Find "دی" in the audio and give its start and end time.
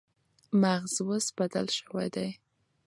2.15-2.29